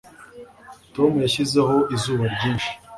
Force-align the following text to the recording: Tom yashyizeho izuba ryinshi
Tom 0.95 1.11
yashyizeho 1.23 1.75
izuba 1.95 2.23
ryinshi 2.35 2.71